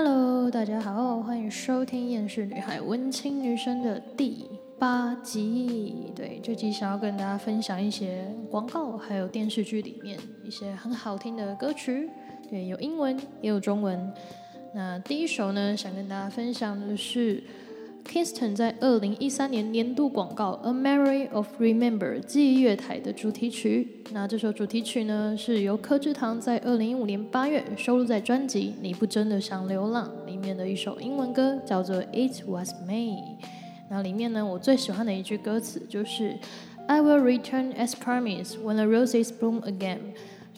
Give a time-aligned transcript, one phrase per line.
[0.00, 4.48] Hello，大家好，欢迎收听《厌世女孩文青女生》的第
[4.78, 6.12] 八集。
[6.14, 12.08] 对，这集想要跟大家分享一些广告，还有电视剧里面一些很好听的歌曲。
[12.48, 14.14] 对，有英文也有中文。
[14.72, 17.42] 那第一首呢，想跟大家分享的是。
[18.04, 24.02] Kingston 在二零一三年年度广告《A Memory of Remember》记忆月台的主题曲。
[24.12, 32.94] 那这首主题曲呢，是由柯智堂在二零一五年八月收录在专辑《你不真的想流浪》里面的一首英文歌，叫做《It Was Me》。
[33.90, 36.38] 那里面呢，我最喜欢的一句歌词就是
[36.86, 39.98] “I will return as promised when the roses bloom again”，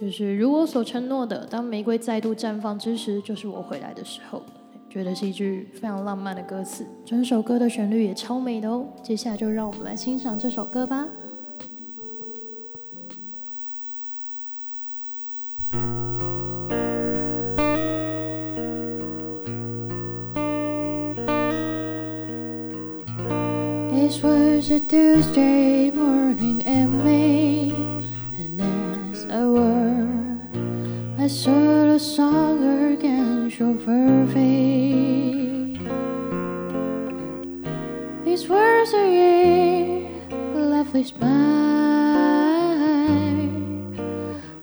[0.00, 4.42] 就是如我所承诺的，当玫瑰再度绽放之时，就是我回来的时候。
[4.90, 8.88] 觉得是一句非常浪漫的歌词，整首歌的旋律也超美的哦。
[9.04, 11.06] 接下来就让我们来欣赏这首歌吧。
[23.92, 27.72] It was a Tuesday morning in May,
[28.36, 28.60] and
[29.12, 30.08] as I were,
[31.16, 32.58] I saw the song
[32.92, 34.79] again so perfect.
[40.90, 42.74] Lovely smile.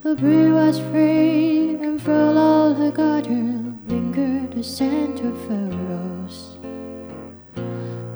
[0.04, 6.58] The breeze was free, and from all the garden lingered the scent of a rose.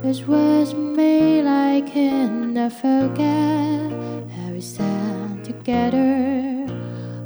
[0.04, 3.92] It was made like can I forget
[4.36, 6.68] how we stand together.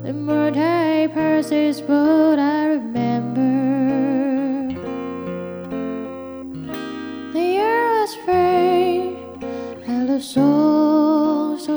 [0.03, 3.55] The more time passes, what I remember.
[10.15, 10.74] a song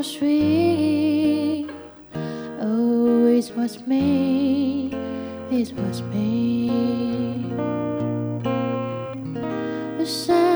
[0.03, 1.67] so sweet.
[2.61, 4.93] Oh, it was me,
[5.51, 6.69] it was me.
[9.99, 10.48] The sound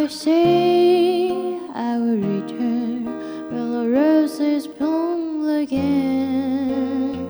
[0.00, 1.30] I say
[1.74, 3.04] I will return
[3.52, 7.28] when the roses bloom again.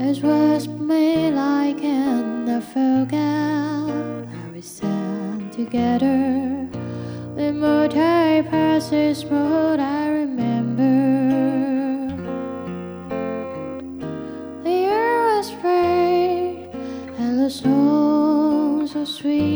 [0.00, 6.11] It was me like and I forgot how we sang together.
[19.22, 19.51] tree.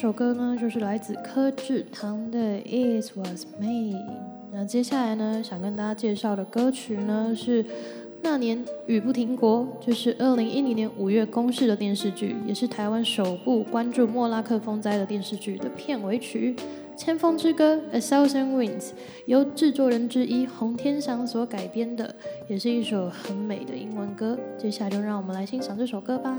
[0.00, 3.66] 首歌呢，就是来自柯智堂的《It Was Me》。
[4.50, 7.62] 那接下来呢，想跟大家介绍的歌曲呢是。
[8.22, 16.54] 那年雨不停国，就是二零一零年五月公示的电视剧，也是台湾首部关注莫拉克风灾的电视剧的片尾曲
[16.96, 18.90] 《千风之歌》（A Thousand Winds），
[19.26, 22.14] 由制作人之一洪天祥所改编的，
[22.48, 24.38] 也是一首很美的英文歌。
[24.58, 26.36] 接下来就让我们来欣赏这首歌吧。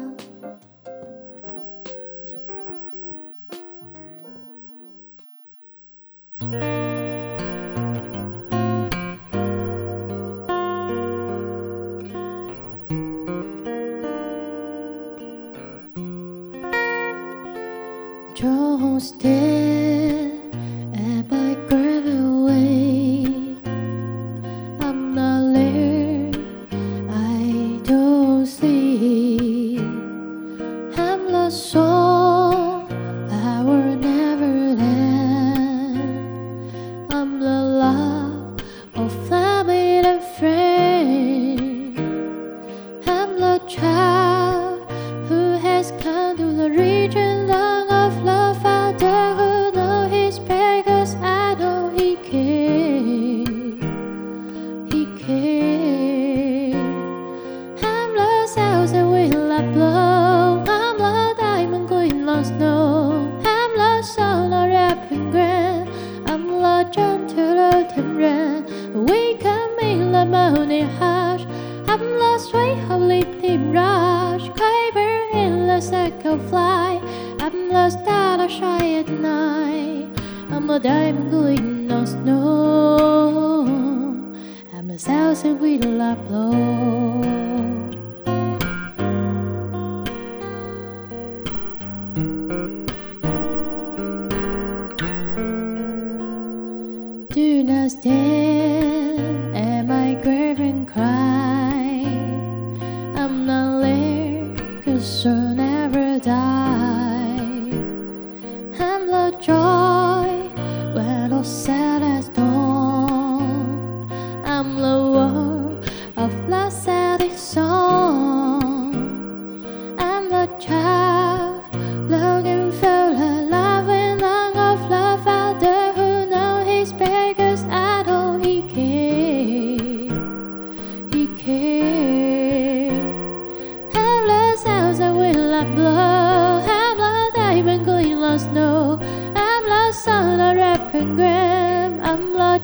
[85.31, 87.10] and it will blow.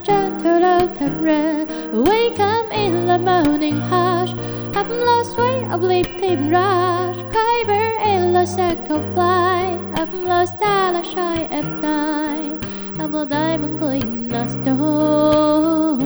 [0.08, 1.68] Gentle and red.
[1.94, 4.32] Wake up in the morning hush.
[4.80, 7.18] I'm lost way of sleeping rush.
[7.34, 9.78] Cry bear in the circle fly.
[9.96, 12.66] I'm lost out of shy at night.
[13.00, 16.00] I'm a diamond gleam lost snow.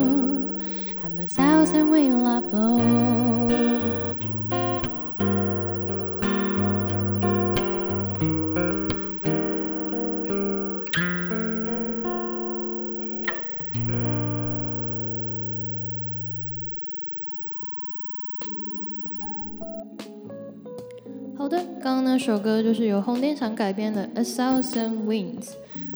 [1.03, 3.21] I'm a thousand will I blow.
[21.83, 25.45] 刚刚那首歌就是由红电厂改编的《A Thousand Winds》。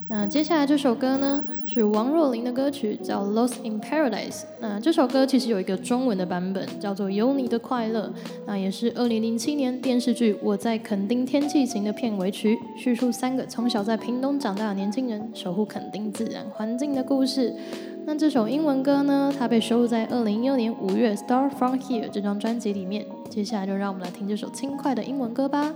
[0.08, 4.40] 那接下来这首歌呢，是王若琳的歌曲，叫《Lost in Paradise》。
[4.60, 8.08] 那这首歌其实有一个中文的版本，叫做《有你的快乐》。
[8.46, 17.54] 那也是二零零七年电视剧《我在垦丁天气晴》的片尾曲，叙述三个从小在屏东长大的年轻人守护垦丁自然环境的故事。
[18.08, 23.04] 那这首英文歌呢，它被收录在二零一六年五月《Start From Here》这张专辑里面。
[23.28, 25.74] 接下来就让我们来听这首轻快的英文歌吧。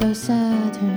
[0.00, 0.89] so sad.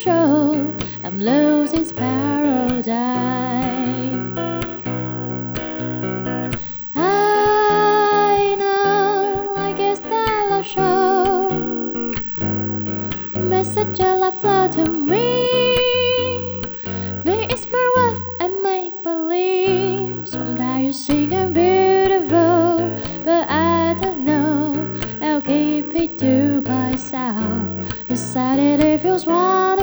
[0.00, 2.88] Show I'm losing paradise.
[6.94, 11.50] I know, I guess that I'll show
[13.34, 16.62] message I love flow to me.
[17.26, 20.26] Me it's my worth and make believe.
[20.26, 22.88] Sometimes you think I'm beautiful,
[23.26, 24.72] but I don't know.
[25.20, 27.68] I'll keep it to myself.
[28.08, 29.79] Decided it feels wonderful.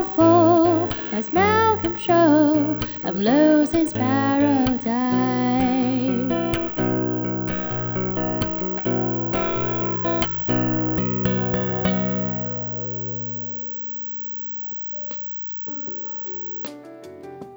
[1.18, 4.86] My smile can show I'm losing paradise.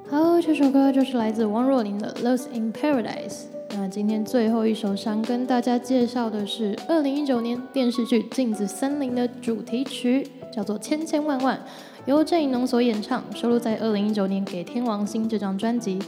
[0.09, 3.29] 好，这首歌就是来自王若琳的《Lost in Paradise》。
[3.69, 11.57] 那那今天最后一首想跟大家介绍的是二零一九年电视剧《镜子森林》的主题曲，叫做《千千万万》，
[12.05, 15.99] 由郑颖农所演唱，收录在二零一九年《给天王星》这张专辑。《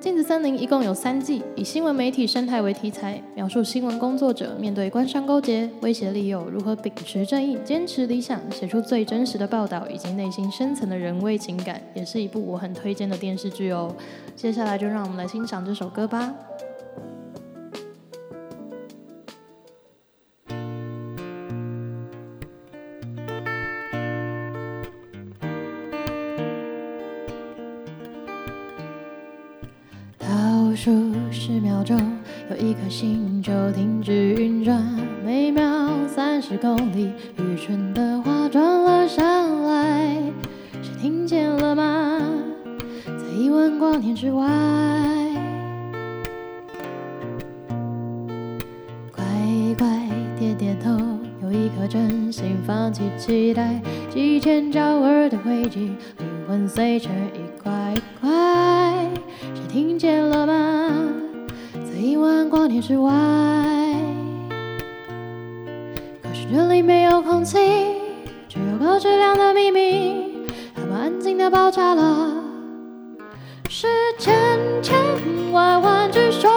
[0.00, 13.92] 镜子森林》一共有三季，以新闻媒体生态为题材，描述新闻工作者面对官商勾结、威胁利诱，如何秉持正义、坚持理想，写出最真实的报道以及内心深层的人味情感，也是一部我很推荐的电视剧哦。
[14.36, 16.32] 接下来就让我们来欣赏这首歌吧。
[31.78, 31.96] 秒钟，
[32.50, 34.82] 有一颗星就停止运转。
[35.24, 35.62] 每秒
[36.08, 40.16] 三十公里，愚蠢的话转了上来，
[40.82, 42.20] 谁听见了吗？
[43.06, 44.44] 在亿万光年之外，
[49.14, 49.24] 乖
[49.78, 49.86] 乖
[50.36, 50.90] 点点头，
[51.42, 53.80] 有一颗真心放弃期待。
[54.10, 58.28] 几千焦耳的汇集，灵魂碎成一块块。
[59.54, 60.77] 谁听见了吗？
[62.08, 63.12] 亿万光年之外，
[66.22, 67.58] 可是这里没有空气，
[68.48, 72.32] 只有高质量的秘密，它们安静的爆炸了。
[73.68, 73.86] 是
[74.18, 74.34] 千
[74.82, 74.98] 千
[75.52, 76.48] 万万只手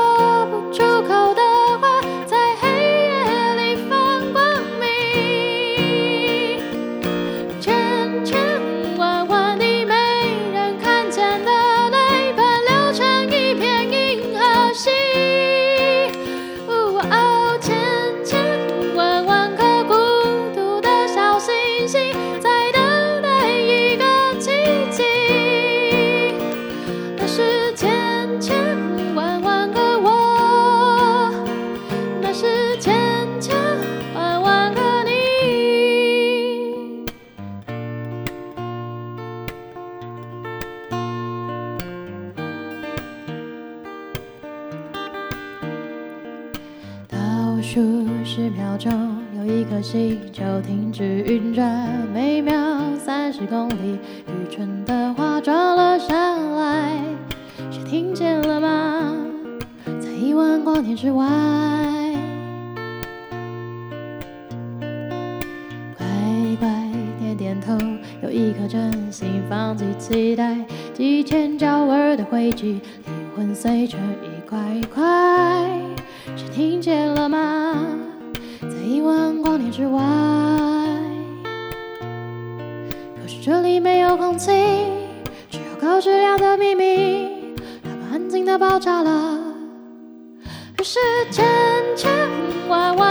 [48.33, 48.89] 十秒钟，
[49.35, 51.67] 有一颗星就停止运转。
[52.13, 52.55] 每秒
[52.97, 56.97] 三十公里，愚蠢的话撞了上来，
[57.69, 59.13] 谁听见了吗？
[60.00, 61.27] 在亿万光年之外，
[65.97, 66.07] 乖
[66.57, 66.69] 乖
[67.19, 67.77] 点点头，
[68.23, 70.55] 有一颗真心放弃期待。
[70.93, 74.57] 几千焦耳的汇集，灵魂碎成一块
[74.89, 75.03] 块。
[76.38, 77.75] 谁听见了吗？
[78.91, 80.01] 亿万光年之外，
[83.15, 84.51] 可是这里没有空气，
[85.50, 87.29] 只有高质量的秘密，
[87.81, 89.39] 它们安静的爆炸了。
[90.77, 91.00] 于是
[91.31, 91.45] 千
[91.95, 92.12] 千
[92.67, 93.11] 万万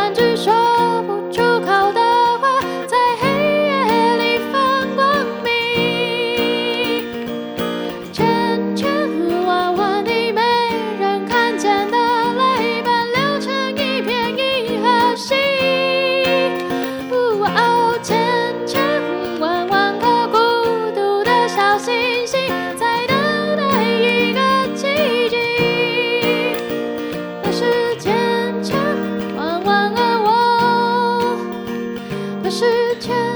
[32.50, 33.29] 好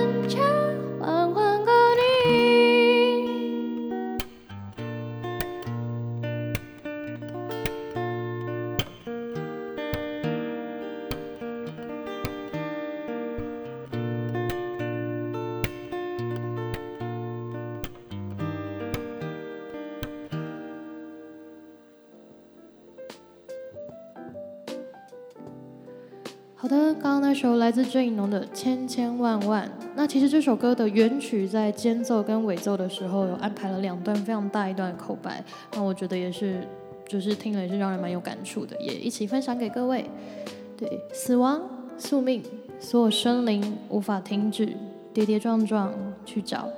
[27.65, 29.67] 来自郑颖农的《千千万万》。
[29.97, 35.43] 那其实这首歌的原曲在间奏跟尾奏的时候有安排了两段非常大一段的口白，
[35.73, 36.63] 那我觉得也是，
[37.09, 40.05] 就是听了也是让人蛮有感触的，也一起分享给各位。
[40.77, 41.59] 对，死亡、
[41.97, 42.43] 宿命，
[42.79, 44.69] 所有生灵无法停止，
[45.15, 45.91] 跌跌撞撞
[46.27, 46.69] 去找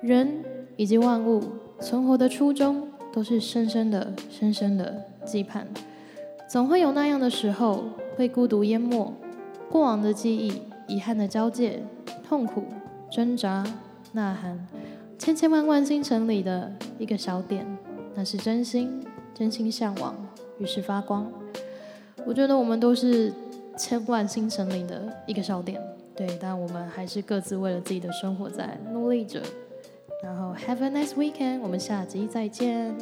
[0.00, 0.44] 人
[0.76, 1.42] 以及万物
[1.80, 4.94] 存活的初衷，都是深深的、深深的
[5.26, 5.64] 羁绊。
[6.48, 7.82] 总会有那样的时候，
[8.16, 9.12] 被孤独淹没，
[9.70, 11.80] 过往的记忆、遗憾的交界，
[12.28, 12.64] 痛苦、
[13.08, 13.64] 挣扎、
[14.12, 14.66] 呐喊，
[15.16, 17.64] 千千万万星辰里的一个小点，
[18.16, 20.16] 那是真心，真心向往，
[20.58, 21.30] 于是发光。
[22.26, 23.32] 我觉得我们都是
[23.78, 25.80] 千万星辰里的一个小点，
[26.16, 29.40] 对，但我们还是各自为了自己的生活在努力着。
[30.22, 32.94] 然后，Have a nice weekend，我们下集再见。